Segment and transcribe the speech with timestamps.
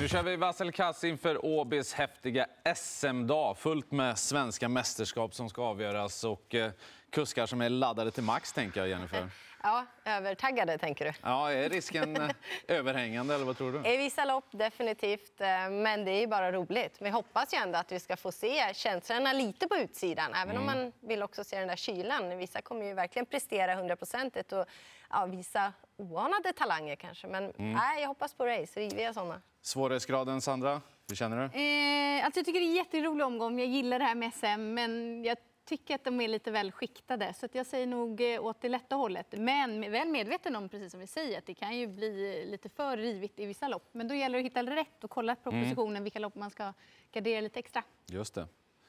[0.00, 3.58] Nu kör vi Vassel Kass inför Åbys häftiga SM-dag.
[3.58, 6.70] Fullt med svenska mästerskap som ska avgöras och eh,
[7.10, 9.28] kuskar som är laddade till max, tänker jag, Jennifer.
[9.62, 11.12] Ja, övertaggade tänker du.
[11.22, 12.18] Ja, är risken
[12.68, 13.88] överhängande, eller vad tror du?
[13.90, 16.96] I vissa lopp definitivt, eh, men det är bara roligt.
[17.00, 20.66] Vi hoppas ju ändå att vi ska få se känslorna lite på utsidan, även om
[20.66, 22.38] man vill också se den där kylan.
[22.38, 24.64] Vissa kommer ju verkligen prestera hundraprocentigt och
[25.10, 27.26] ja, visa oanade talanger kanske.
[27.26, 29.42] Men nej, jag hoppas på race, riviga sådana.
[29.62, 30.80] Svårighetsgraden, Sandra?
[31.08, 31.42] Hur känner du?
[31.44, 33.58] Eh, alltså jag tycker det är en jätterolig omgång.
[33.58, 35.36] Jag gillar det här med SM, men jag
[35.76, 37.34] tycker att de är lite väl skiktade.
[37.34, 39.26] Så jag säger nog eh, åt det lätta hållet.
[39.38, 42.96] Men väl medveten om, precis som vi säger, att det kan ju bli lite för
[42.96, 43.88] rivigt i vissa lopp.
[43.92, 46.72] Men då gäller det att hitta rätt och kolla propositionen, vilka lopp man ska
[47.12, 47.82] gardera lite extra.
[48.06, 48.46] Just det.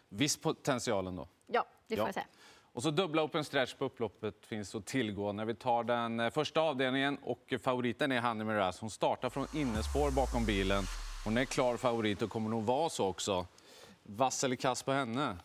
[0.09, 1.27] Viss potential ändå.
[1.47, 2.07] Ja, det får Ja.
[2.07, 2.25] jag säga.
[2.73, 6.29] Och så dubbla open stretch på upploppet finns att tillgå när vi tar den eh,
[6.29, 7.17] första avdelningen.
[7.23, 8.79] Och favoriten är Hanni Miraz.
[8.79, 10.83] Hon startar från innespår bakom bilen.
[11.25, 13.47] Hon är klar favorit och kommer nog vara så också.
[14.03, 15.37] Vass eller kass på henne?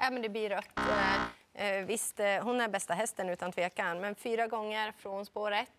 [0.00, 0.78] Äh, men det blir rött.
[1.54, 5.52] Eh, eh visst, eh, hon är bästa hästen utan tvekan, men fyra gånger från spår
[5.52, 5.70] ett.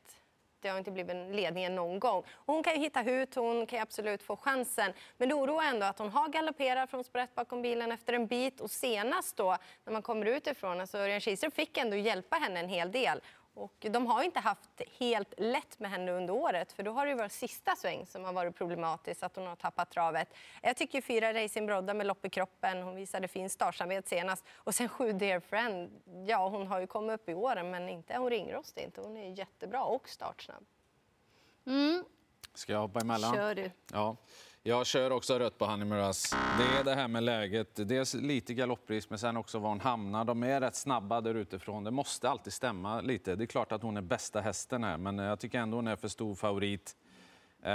[0.62, 2.24] Det har inte blivit ledningen någon gång.
[2.46, 4.94] Hon kan ju hitta hut, hon kan ju absolut få chansen.
[5.18, 8.62] Men det oroar ändå att hon har galopperat från sprätt bakom bilen efter en bit.
[8.62, 12.70] Och senast då, när man kommer utifrån, alltså Örjan Kihlström fick ändå hjälpa henne en
[12.70, 13.22] hel del.
[13.54, 17.06] Och de har ju inte haft helt lätt med henne under året för då har
[17.06, 20.34] det varit sista sväng som har varit problematiskt, att hon har tappat travet.
[20.62, 24.46] Jag tycker fyra Racing Brodda med lopp i kroppen, hon visade fin startsamhet senast.
[24.52, 28.18] Och sen sju Dear Friend, ja hon har ju kommit upp i åren men inte
[28.18, 30.66] hon ringrostig inte, hon är jättebra och startsnabb.
[32.54, 33.34] Ska jag hoppa emellan?
[33.34, 33.72] Kör du.
[33.92, 34.16] Ja.
[34.64, 36.36] Jag kör också rött på Hanni Miraz.
[36.58, 37.70] Det är det här med läget.
[37.76, 40.26] Dels lite galopprisk, men sen också var hon hamnar.
[40.26, 41.84] De är rätt snabba där utifrån.
[41.84, 43.36] Det måste alltid stämma lite.
[43.36, 45.96] Det är klart att hon är bästa hästen här, men jag tycker ändå hon är
[45.96, 46.96] för stor favorit.
[47.64, 47.72] Eh,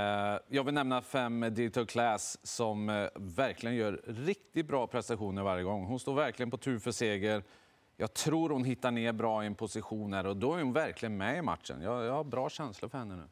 [0.49, 5.85] jag vill nämna fem Digital Class som eh, verkligen gör riktigt bra prestationer varje gång.
[5.85, 7.43] Hon står verkligen på tur för seger.
[7.97, 11.17] Jag tror hon hittar ner bra i en position här och då är hon verkligen
[11.17, 11.83] med i matchen.
[11.83, 13.29] Jag, jag har bra känslor för henne nu.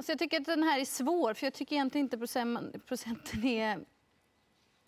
[0.00, 3.44] Alltså jag tycker att den här är svår, för jag tycker egentligen inte procent, procenten
[3.44, 3.80] är...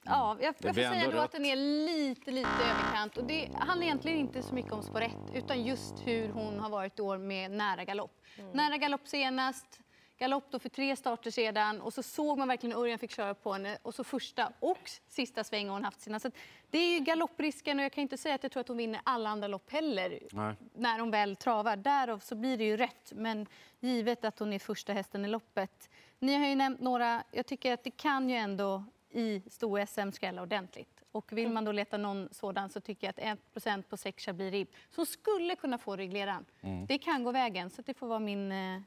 [0.05, 3.17] Ja, jag, jag får säga då att den är lite, lite överkant.
[3.17, 6.99] Och det handlar egentligen inte så mycket om spår utan just hur hon har varit
[6.99, 8.21] i år med nära galopp.
[8.53, 9.81] Nära galopp senast,
[10.19, 13.53] galopp då för tre starter sedan och så såg man verkligen Örjan fick köra på
[13.53, 16.21] henne och så första och sista sväng har hon haft sina.
[16.21, 16.31] Så
[16.71, 19.31] det är galopprisken och jag kan inte säga att jag tror att hon vinner alla
[19.31, 20.55] andra lopp heller Nej.
[20.75, 21.77] när hon väl travar.
[21.77, 23.13] Därav så blir det ju rätt.
[23.15, 23.47] Men
[23.81, 25.91] givet att hon är första hästen i loppet.
[26.19, 27.23] Ni har ju nämnt några.
[27.31, 31.03] Jag tycker att det kan ju ändå i stor-SM skrälla ordentligt.
[31.13, 34.51] Och vill man då leta någon sådan så tycker jag att 1% på 6 blir
[34.51, 34.69] ribb.
[34.91, 36.45] Som skulle kunna få regleraren.
[36.89, 37.71] Det kan gå vägen.
[37.71, 38.81] Så det får vara min eh,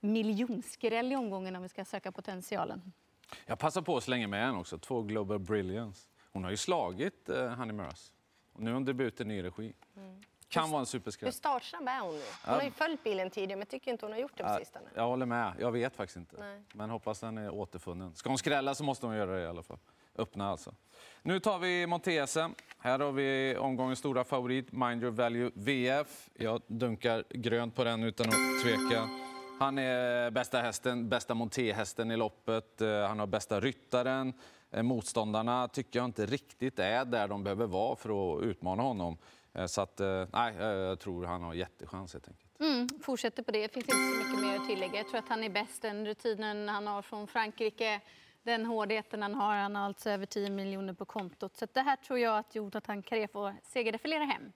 [0.00, 2.92] miljonskräll i omgången om vi ska söka potentialen.
[3.46, 4.78] Jag passar på att slänga med en också.
[4.78, 6.08] Två Global Brilliance.
[6.32, 8.12] Hon har ju slagit eh, Hanni Miraz.
[8.56, 9.72] Nu är hon debut i ny regi.
[10.48, 11.32] Kan vara en Hur superskräll.
[11.32, 12.22] startsnabb är hon nu?
[12.44, 14.84] Hon har ju följt bilen tidigare men tycker inte hon har gjort det på sistone.
[14.94, 15.52] Jag håller med.
[15.60, 16.36] Jag vet faktiskt inte.
[16.38, 16.62] Nej.
[16.74, 18.14] Men hoppas den är återfunnen.
[18.14, 19.78] Ska hon skrälla så måste hon göra det i alla fall.
[20.16, 20.74] Öppna alltså.
[21.22, 22.54] Nu tar vi Monté-SM.
[22.78, 26.28] Här har vi omgångens stora favorit, Mind Your Value VF.
[26.34, 29.08] Jag dunkar grönt på den utan att tveka.
[29.60, 32.80] Han är bästa hästen, bästa montéhästen i loppet.
[32.80, 34.32] Eh, Han har bästa ryttaren.
[34.70, 39.18] Eh, Motståndarna tycker jag inte riktigt är där de behöver vara för att utmana honom.
[39.54, 40.00] Eh, Så att,
[40.32, 42.60] nej, jag tror han har jättechans helt enkelt.
[42.60, 43.62] Mm, fortsätter på det.
[43.66, 44.96] Det finns inte så mycket mer att tillägga.
[44.96, 45.82] Jag tror att han är bäst.
[45.82, 48.00] Den rutinen han har från Frankrike,
[48.42, 49.54] den hårdheten han har.
[49.56, 51.56] Han har alltså över 10 miljoner på kontot.
[51.56, 54.52] Så det här tror jag att Jonathan får segerdefilera hem.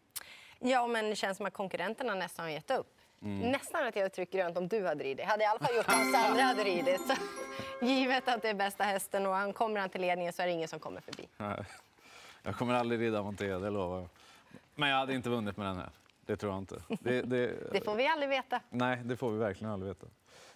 [0.59, 3.01] Ja, men det känns som att konkurrenterna nästan har gett upp.
[3.19, 5.27] Nästan att jag trycker grönt om du hade ridit.
[5.27, 7.01] Hade i alla fall gjort om Sandra hade ridit.
[7.09, 7.15] Så,
[7.87, 10.53] givet att det är bästa hästen och han kommer han till ledningen så är det
[10.53, 11.29] ingen som kommer förbi.
[11.37, 11.65] Nej.
[12.43, 14.09] Jag kommer aldrig rida Monté, det lovar jag.
[14.75, 15.91] Men jag hade inte vunnit med den här.
[16.27, 16.83] Det tror jag inte.
[17.01, 18.61] Det, det, Det får vi aldrig veta.
[18.71, 20.07] Nej, det får vi verkligen aldrig veta.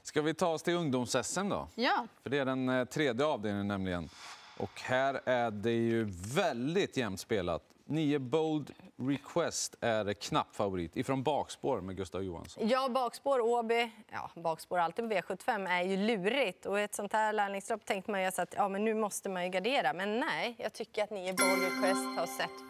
[0.03, 1.69] Ska vi ta oss till ungdoms-SM då?
[1.75, 4.09] Ja, För det är den eh, tredje avdelningen nämligen.
[4.57, 7.63] Och här är det ju väldigt jämnt spelat.
[7.89, 12.69] Nio Bold Request är knapp favorit ifrån bakspår med Gustav Johansson.
[12.69, 16.67] Ja, bakspår Åby, ja, bakspår alltid på V75 är ju lurigt.
[16.67, 19.45] Och i ett sånt här lärlingslopp tänkte man ju att ja, men nu måste man
[19.45, 19.93] ju gardera.
[19.93, 22.68] Men nej, jag tycker att nio Bold Request har sett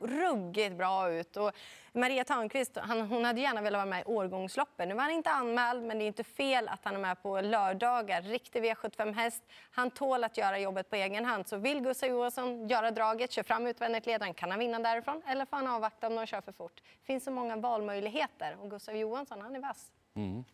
[0.00, 1.36] ruggigt bra ut.
[1.36, 1.52] Och
[1.92, 4.88] Maria Törnqvist han, hon hade gärna velat vara med i årgångsloppen.
[4.88, 7.40] Nu var han inte anmäld, men det är inte fel att han är med på
[7.40, 8.22] lördagar.
[8.22, 9.42] Riktig V75-häst.
[9.70, 11.48] Han tål att göra jobbet på egen hand.
[11.48, 15.46] Så vill Gustav Johansson göra draget, kör fram utvändigt ledaren, kan han vinna därifrån eller
[15.46, 16.82] får han avvakta om de kör för fort?
[17.00, 19.92] Det finns så många valmöjligheter och Gustav Johansson, han är vass.
[20.14, 20.44] Mm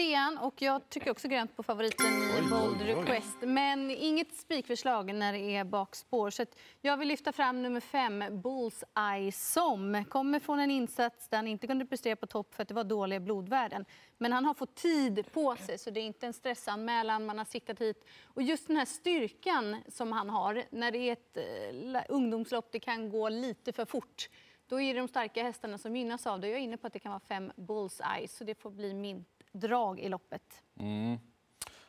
[0.00, 3.36] han, och jag tycker också grönt på favoriten i Bold Request.
[3.40, 6.30] Men inget spikförslag när det är bakspår.
[6.30, 6.44] Så
[6.80, 11.66] jag vill lyfta fram nummer fem, Bullseye som kommer från en insats där han inte
[11.66, 13.84] kunde prestera på topp för att det var dåliga blodvärden.
[14.18, 17.26] Men han har fått tid på sig, så det är inte en stressanmälan.
[17.26, 18.04] Man har siktat hit.
[18.24, 22.80] Och just den här styrkan som han har, när det är ett eh, ungdomslopp, det
[22.80, 24.28] kan gå lite för fort.
[24.68, 26.48] Då är det de starka hästarna som gynnas av det.
[26.48, 29.24] Jag är inne på att det kan vara fem Bullseye, så det får bli min
[29.54, 30.62] drag i loppet.
[30.80, 31.18] Mm.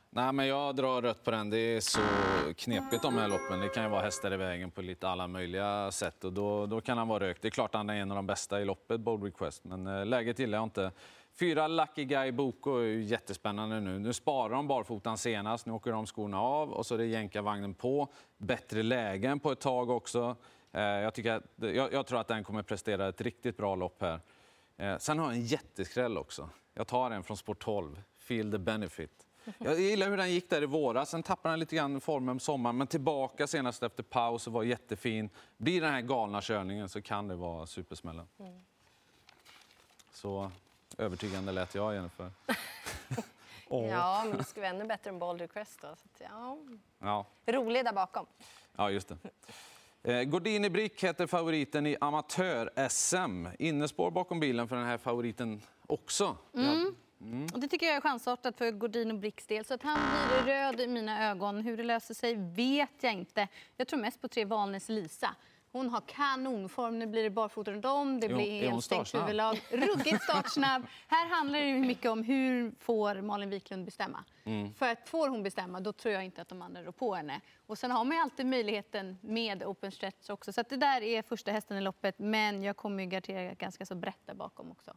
[0.09, 1.49] Nej, men jag drar rött på den.
[1.49, 1.99] Det är så
[2.57, 3.59] knepigt de här loppen.
[3.59, 6.81] Det kan ju vara hästar i vägen på lite alla möjliga sätt och då, då
[6.81, 7.41] kan han vara rökt.
[7.41, 10.05] Det är klart han är en av de bästa i loppet, Bold Request, men eh,
[10.05, 10.91] läget gillar jag inte.
[11.39, 13.99] Fyra Lucky Guy Boko är ju jättespännande nu.
[13.99, 17.73] Nu sparar de barfotan senast, nu åker de skorna av och så är det jänkarvagnen
[17.73, 18.07] på.
[18.37, 20.35] Bättre lägen på ett tag också.
[20.71, 24.01] Eh, Jag, tycker att, jag, jag tror att den kommer prestera ett riktigt bra lopp
[24.01, 24.19] här.
[24.77, 26.49] Eh, Sen har jag en jätteskräll också.
[26.77, 29.27] Jag tar en från sport 12, Feel the Benefit.
[29.57, 31.09] Jag gillar hur den gick där i våras.
[31.09, 34.63] Sen tappade den lite grann formen på sommaren, men tillbaka senast efter paus och var
[34.63, 35.29] jättefin.
[35.57, 38.27] Blir den här galna körningen så kan det vara supersmällen.
[40.11, 40.51] Så
[40.97, 42.31] övertygande lät jag, Jennifer.
[43.69, 45.87] Ja, men det skulle vara ännu bättre än Bold Request då.
[45.87, 46.57] Så att, ja.
[46.99, 48.25] Ja, Rolig där bakom.
[48.75, 49.17] ja just det.
[50.13, 53.47] Eh, Gordini Brick heter favoriten i amatör-SM.
[53.59, 56.37] Innespår bakom bilen för den här favoriten också.
[56.51, 56.91] Ja,
[57.53, 59.65] Och det tycker jag är chansartat för Gordino Bricks del.
[59.65, 61.61] Så att han blir röd i mina ögon.
[61.61, 63.47] Hur det löser sig vet jag inte.
[63.77, 65.35] Jag tror mest på tre Valnes Lisa.
[65.71, 66.99] Hon har kanonform.
[66.99, 68.19] Nu blir det barfota runt om.
[68.19, 69.61] Det blir enstängt huvudlag.
[69.71, 70.83] Ruggigt startsnabb.
[71.07, 74.23] Här handlar det mycket om hur får Malin Wiklund bestämma.
[74.43, 74.73] Mm.
[74.73, 77.41] För att får hon bestämma, då tror jag inte att de andra rår på henne.
[77.65, 80.53] Och sen har man alltid möjligheten med open stretch också.
[80.53, 82.19] Så det där är första hästen i loppet.
[82.19, 84.95] Men jag kommer ju gardera ganska så brett där bakom också.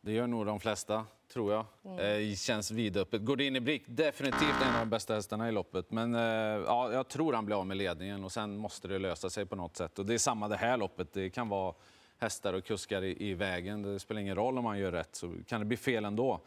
[0.00, 1.66] Det gör nog de flesta, tror jag.
[1.84, 3.24] Eh, känns vidöppet.
[3.24, 5.90] Gordini Brick, definitivt en av de bästa hästarna i loppet.
[5.90, 9.30] Men eh, ja, jag tror han blir av med ledningen och sen måste det lösa
[9.30, 9.98] sig på något sätt.
[9.98, 11.12] Och det är samma det här loppet.
[11.12, 11.74] Det kan vara
[12.18, 13.82] hästar och kuskar i, i vägen.
[13.82, 16.40] Det spelar ingen roll om man gör rätt, så kan det bli fel ändå.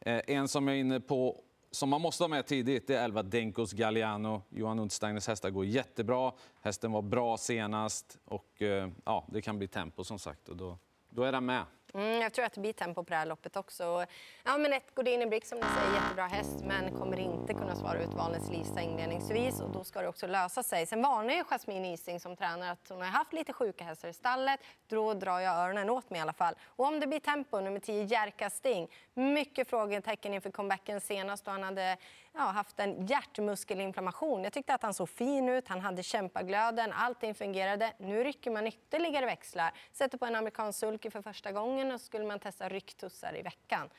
[0.00, 3.04] Eh, en som jag är inne på som man måste ha med tidigt det är
[3.04, 4.42] 11 Denkos Galliano.
[4.48, 6.32] Johan Untersteiners hästar går jättebra.
[6.60, 10.48] Hästen var bra senast och eh, ja, det kan bli tempo som sagt.
[10.48, 10.78] Och då,
[11.10, 11.64] då är den med.
[11.94, 14.04] Mm, jag tror att det blir tempo på det här loppet också.
[14.44, 18.02] Ja, men ett Godini Brick som ni säger, jättebra häst, men kommer inte kunna svara
[18.02, 20.86] ut Valens Lisa inledningsvis och då ska det också lösa sig.
[20.86, 24.12] Sen varnar ju Jasmine Ising som tränare att hon har haft lite sjuka hästar i
[24.12, 24.60] stallet.
[24.86, 26.54] Då drar jag öronen åt mig i alla fall.
[26.64, 28.88] Och om det blir tempo, nummer 10 Jerka Sting.
[29.14, 31.96] Mycket frågetecken inför comebacken senast då han hade
[32.32, 34.44] ja, haft en hjärtmuskelinflammation.
[34.44, 37.92] Jag tyckte att han såg fin ut, han hade kämpaglöden, allting fungerade.
[37.98, 39.72] Nu rycker man ytterligare växlar.
[39.92, 43.42] Sätter på en amerikansk sulky för första gången och så skulle man testa rycktussar i
[43.42, 43.90] veckan.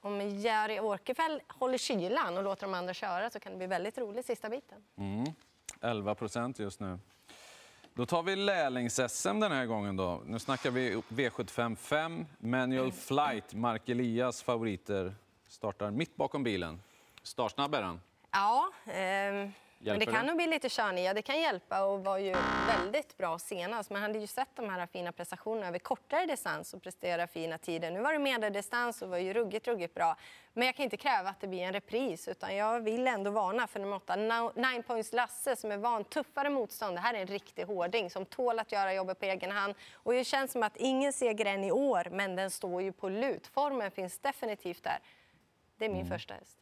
[0.00, 3.98] Om Jerry Åkerfeldt håller kylan och låter de andra köra så kan det bli väldigt
[3.98, 4.84] roligt sista biten.
[4.96, 5.24] Mm.
[5.80, 6.98] 11 procent just nu.
[7.94, 9.96] Då tar vi lärlings-SM den här gången.
[9.96, 10.22] då.
[10.26, 12.26] Nu snackar vi V75 5.
[12.38, 15.14] Manual Flight, Mark Elias favoriter,
[15.48, 16.80] startar mitt bakom bilen.
[17.22, 18.00] Startsnabb är han.
[18.32, 19.52] Ja, ehm,
[19.84, 21.04] men det kan nog bli lite körning.
[21.04, 22.36] Ja, det kan hjälpa och var ju
[22.66, 23.90] väldigt bra senast.
[23.90, 27.90] Man hade ju sett de här fina prestationerna över kortare distans och prestera fina tider.
[27.90, 30.16] Nu var det medeldistans och var ju ruggigt, ruggigt bra.
[30.52, 33.66] Men jag kan inte kräva att det blir en repris utan jag vill ändå varna
[33.66, 34.16] för nummer åtta,
[34.54, 36.96] Nine Points Lasse som är van tuffare motstånd.
[36.96, 39.74] Det här är en riktig hårding som tål att göra jobbet på egen hand.
[39.92, 43.08] Och det känns som att ingen seger än i år, men den står ju på
[43.08, 43.46] lut.
[43.46, 44.98] Formen finns definitivt där.
[45.78, 46.61] Det är min första häst.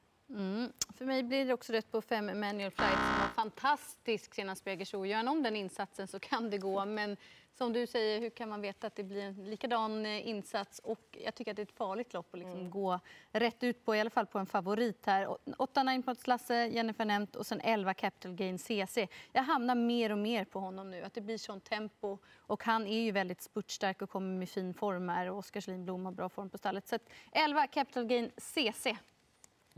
[0.94, 4.70] För mig blir det också rätt på fem Manual Flight som var fantastisk senast på
[4.70, 5.06] Jägersro.
[5.06, 6.84] Gör han om den insatsen så kan det gå.
[6.84, 7.16] Men
[7.60, 10.78] som du säger, hur kan man veta att det blir en likadan eh, insats?
[10.78, 13.00] Och jag tycker att det är ett farligt lopp att liksom gå
[13.32, 15.36] rätt ut på, i alla fall på en favorit här.
[15.58, 19.08] 8 Nine Pots Lasse, Jennifer nämnt och sen 11 Capital Gain CC.
[19.32, 22.18] Jag hamnar mer och mer på honom nu, att det blir sånt tempo.
[22.36, 25.30] Och han är ju väldigt spurtstark och kommer med fin form här.
[25.30, 26.88] Och Oskar Blom har bra form på stallet.
[26.88, 28.96] Så att 11 Capital Gain CC.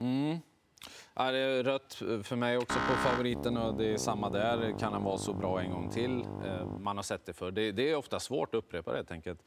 [0.03, 0.39] Mm.
[1.15, 4.79] Ja, det är rött för mig också på favoriten och det är samma där.
[4.79, 6.21] Kan han vara så bra en gång till?
[6.21, 7.51] Eh, man har sett det för.
[7.51, 9.41] Det, det är ofta svårt att upprepa det helt enkelt.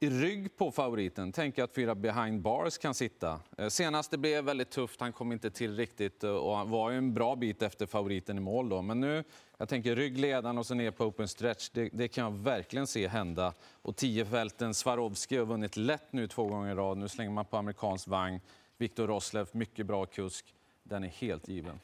[0.00, 3.40] I rygg på favoriten tänker jag att fyra behind bars kan sitta.
[3.58, 6.90] Eh, senast det blev väldigt tufft, han kom inte till riktigt eh, och han var
[6.90, 8.82] ju en bra bit efter favoriten i mål då.
[8.82, 9.24] Men nu,
[9.58, 13.08] jag tänker ryggledaren och så ner på open stretch, det, det kan jag verkligen se
[13.08, 13.54] hända.
[13.82, 16.98] Och tiofälten Swarovski har vunnit lätt nu två gånger i rad.
[16.98, 18.40] Nu slänger man på amerikansk vagn.
[18.80, 20.54] Viktor Roslev, mycket bra kusk.
[20.82, 21.80] Den är helt given.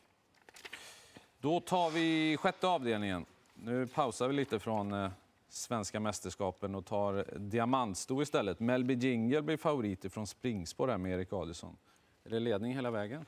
[1.40, 3.26] Då tar vi sjätte avdelningen.
[3.54, 5.10] Nu pausar vi lite från eh,
[5.48, 8.60] svenska mästerskapen och tar diamantsto istället.
[8.60, 11.76] Melby Jingle blir favorit från springspår här med Erik Adielsson.
[12.24, 13.24] Är det ledning hela vägen?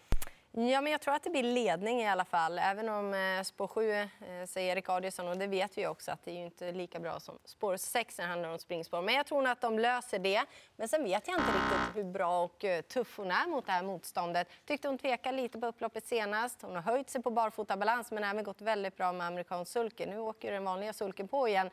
[0.61, 2.59] Ja, men jag tror att det blir ledning i alla fall.
[2.59, 4.07] Även om eh, spår 7 eh,
[4.47, 7.21] säger Erik Adielsson, och det vet vi också att det är ju inte lika bra
[7.21, 9.03] som spår 6 när det handlar om springspår.
[9.03, 10.45] Men jag tror nog att de löser det.
[10.77, 13.73] Men sen vet jag inte riktigt hur bra och eh, tuff hon är mot det
[13.73, 14.49] här motståndet.
[14.67, 16.63] Tyckte hon tvekade lite på upploppet senast.
[16.63, 20.07] Hon har höjt sig på barfotabalans men även gått väldigt bra med amerikansk sulke.
[20.07, 21.71] Nu åker den vanliga sulken på igen.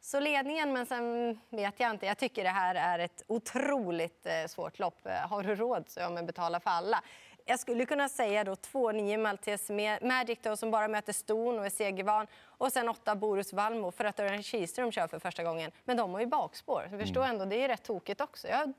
[0.00, 2.06] Så ledningen, men sen vet jag inte.
[2.06, 5.06] Jag tycker det här är ett otroligt eh, svårt lopp.
[5.06, 7.02] Eh, har du råd så ja, men betala för alla.
[7.50, 11.66] Jag skulle kunna säga då 2-9 Maltese Ma- Magic då, som bara möter Ston och
[11.66, 12.26] är segervan.
[12.44, 15.70] Och sen 8 Borus Valmo för att Örjan Kihlström kör för första gången.
[15.84, 16.88] Men de har ju bakspår.
[16.90, 18.48] Så förstår ändå, det är rätt tokigt också.
[18.48, 18.72] Jag har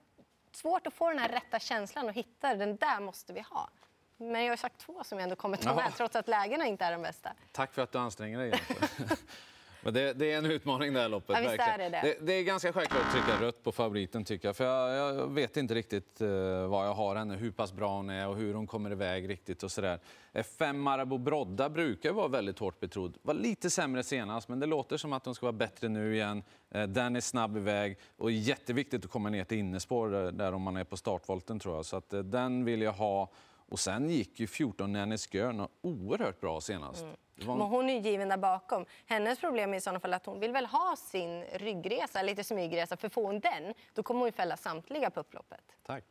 [0.51, 3.69] svårt att få den här rätta känslan och hitta den där måste vi ha.
[4.17, 6.85] Men jag har sagt två som jag ändå kommer ta med trots att lägena inte
[6.85, 7.31] är de bästa.
[7.51, 8.53] Tack för att du anstränger dig.
[9.83, 11.36] Men det, det är en utmaning det här loppet.
[11.43, 12.01] Ja, visst är det det.
[12.01, 14.55] Det, det är ganska självklart att trycka rött på favoriten tycker jag.
[14.55, 16.27] För jag, jag vet inte riktigt eh,
[16.67, 19.63] vad jag har henne, hur pass bra hon är och hur hon kommer iväg riktigt
[19.63, 20.00] och sådär.
[20.33, 23.17] Eh, Fem Marabou Brodda brukar vara väldigt hårt betrodd.
[23.21, 26.43] Var lite sämre senast, men det låter som att hon ska vara bättre nu igen.
[26.71, 30.62] Eh, den är snabb iväg och jätteviktigt att komma ner till innespår där, där om
[30.62, 31.86] man är på startvolten tror jag.
[31.86, 33.29] Så att, eh, den vill jag ha.
[33.69, 37.05] Och sen gick ju 14 Nennis Görn oerhört bra senast.
[37.35, 38.85] Det var en- Men hon är ju given där bakom.
[39.05, 42.97] Hennes problem är i sådana fall att hon vill väl ha sin ryggresa, lite smygresa.
[42.97, 45.61] För får hon den, då kommer hon ju fälla samtliga på upploppet.
[45.85, 46.03] Tack.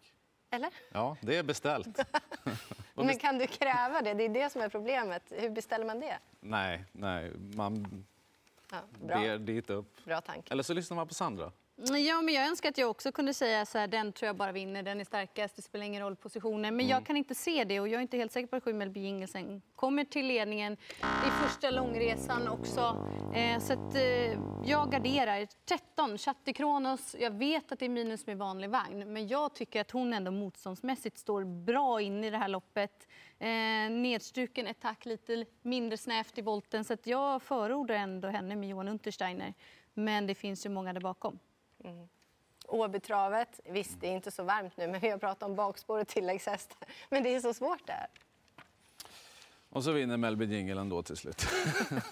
[0.50, 0.70] Eller?
[0.92, 1.98] Ja, det är beställt.
[2.94, 4.14] Men kan du kräva det?
[4.14, 5.22] Det är det som är problemet.
[5.30, 6.18] Hur beställer man det?
[6.40, 8.04] Nej, nej, man
[8.70, 10.04] Ja, bra, ber dit upp.
[10.04, 10.52] bra tanke.
[10.52, 11.52] Eller så lyssnar man på Sandra.
[11.87, 14.52] Ja, men jag önskar att jag också kunde säga så här, den tror jag bara
[14.52, 16.76] vinner, den är starkast, det spelar ingen roll positionen.
[16.76, 18.73] Men jag kan inte se det och jag är inte helt säker på att Sju
[18.73, 20.76] Melby Jingelsen kommer till ledningen.
[21.00, 23.06] Är första långresan också.
[23.35, 25.47] Eh, så att, eh, jag garderar.
[25.64, 27.16] 13, Chatti Kronos.
[27.18, 30.30] Jag vet att det är minus med vanlig vagn, men jag tycker att hon ändå
[30.30, 33.08] motståndsmässigt står bra in i det här loppet.
[33.38, 33.49] Eh,
[33.90, 38.68] nedstruken ett tack lite mindre snävt i volten, så att jag förordar ändå henne med
[38.68, 39.54] Johan Untersteiner.
[39.94, 41.38] Men det finns ju många där bakom.
[42.66, 46.08] Åbytravet, visst det är inte så varmt nu men vi har pratat om bakspår och
[46.08, 46.88] tilläggshästar.
[47.08, 48.06] Men det är så svårt det här.
[49.70, 51.47] Och så vinner Melby Jingle ändå till slut.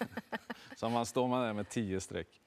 [0.76, 2.40] så man står man där med tio streck.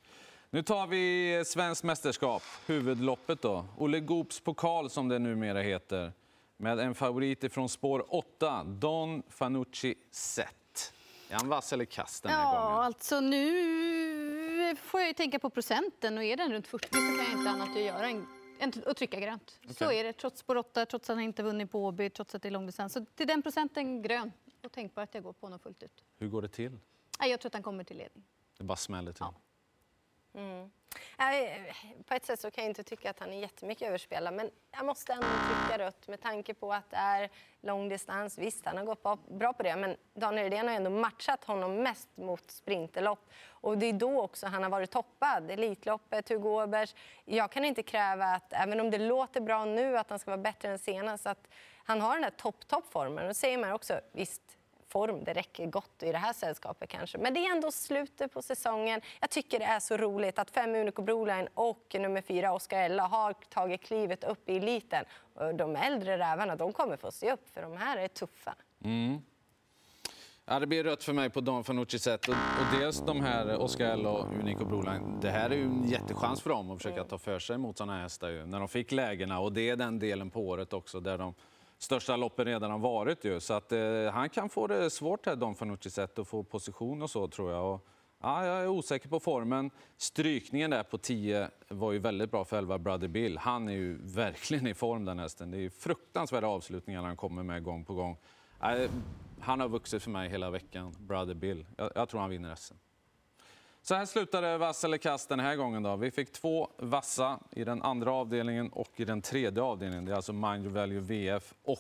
[0.50, 3.66] Nu tar vi svenskt mästerskap, huvudloppet då.
[3.78, 6.14] Olle Goops pokal som det numera heter.
[6.58, 10.94] Med en favorit ifrån spår 8, Don Fanucci Zet.
[11.30, 12.78] Är han vass eller kass den här Ja, gången?
[12.78, 13.50] alltså nu
[14.76, 17.50] får jag ju tänka på procenten och är den runt 40 så kan jag inte
[17.50, 18.10] annat att göra
[18.60, 19.60] än att trycka grönt.
[19.70, 20.00] Så Okej.
[20.00, 22.50] är det, trots spår 8, trots att han inte vunnit på Åby, trots att det
[22.50, 22.94] är långdistans.
[22.94, 24.32] Så till den procenten grön.
[24.64, 26.04] Och tänk på att jag går på honom fullt ut.
[26.18, 26.80] Hur går det till?
[27.20, 28.24] Nej, jag tror att han kommer till ledning.
[28.58, 29.26] Det bara smäller till.
[29.26, 29.34] Ja.
[30.34, 30.72] Mm.
[31.18, 34.34] Nej, eh, På ett sätt så kan jag inte tycka att han är jättemycket överspelad
[34.34, 37.30] men jag måste ändå trycka rött med tanke på att det är
[37.62, 38.38] långdistans.
[38.38, 41.76] Visst, han har gått bra- bra på det men Daniel Redén har ändå matchat honom
[41.76, 43.30] mest mot sprinterlopp.
[43.48, 45.52] Och det är då också han har varit toppad.
[45.52, 46.96] Elitloppet, Hugo Åbergs.
[47.26, 50.42] Jag kan inte kräva att, även om det låter bra nu, att han ska vara
[50.42, 51.26] bättre än senast.
[51.28, 51.48] Att
[51.84, 53.28] han har den där topp-topp-formen.
[53.28, 54.42] Och säger man också, visst,
[54.90, 57.18] form, det räcker gott i det här sällskapet kanske.
[57.18, 59.02] Men det är ändå slutet på säsongen.
[59.20, 63.08] Jag tycker det är så roligt att fem Unico Broline och nummer fyra Oscar Ella
[63.08, 65.06] har tagit klivet upp i eliten.
[65.56, 68.56] De äldre rävarna, de kommer få se upp för de här är tuffa.
[68.84, 69.22] Mm.
[70.46, 72.28] Ja, det blir rött för mig på Don Fanucci sätt.
[72.28, 75.20] Och, och dels de här Oscar L och Unico Broline.
[75.22, 78.02] Det här är ju en jättechans för dem att försöka ta för sig mot sådana
[78.02, 79.40] hästar ju, när de fick lägena.
[79.40, 81.34] Och det är den delen på året också där de
[81.80, 83.40] största loppen redan har varit ju.
[83.40, 87.02] Så att eh, han kan få det svårt här, Don Fanucci sätt, att få position
[87.02, 87.74] och så tror jag.
[87.74, 87.88] Och,
[88.22, 89.72] ja, jag är osäker på formen.
[89.98, 93.38] Strykningen där på 10 var ju väldigt bra för 11 Brother Bill.
[93.38, 95.52] Han är ju verkligen i form den hästen.
[95.52, 98.18] Det är ju fruktansvärda avslutningar han kommer med gång på gång.
[98.62, 98.92] Eh,
[99.40, 101.66] han har vuxit för mig hela veckan, Brother Bill.
[101.78, 102.76] Jag, jag tror han vinner SM.
[103.82, 105.84] Så här slutade vass eller kast den här gången.
[105.84, 105.96] Då.
[105.96, 110.06] Vi fick två vassa i den andra avdelningen och i den tredje avdelningen.
[110.06, 111.80] Det är alltså Mind Your Value VF och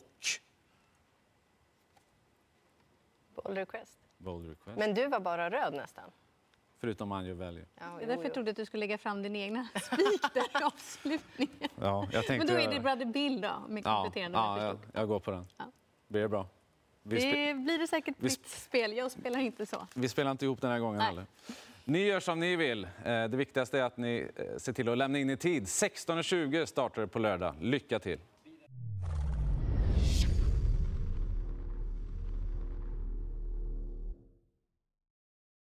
[3.35, 3.99] Bold request.
[4.17, 4.77] Bold Request.
[4.77, 6.11] Men du var bara röd nästan.
[6.77, 7.65] Förutom Mind Your Value.
[7.75, 8.33] Ja, Det jo, är därför jag jo.
[8.33, 11.69] trodde att du skulle lägga fram din egna spik där i avslutningen.
[11.81, 14.63] Ja, jag tänkte Men då är det Brother Bill då, med Ja, kompletterande om ja
[14.63, 15.47] jag jag, går på den.
[15.57, 15.65] Ja.
[16.07, 16.47] Blir det bra?
[17.03, 18.93] Det blir det säkert vi fritt spel.
[18.97, 19.87] Jag spelar inte så.
[19.93, 21.07] vi spelar inte ihop den här gången Nej.
[21.07, 21.25] heller.
[21.89, 22.83] Ni gör som ni vill.
[22.83, 25.63] Eh, det viktigaste är att ni eh, ser till att lämna in i tid.
[25.63, 27.55] 16.20 startar det på lördag.
[27.61, 28.19] Lycka till!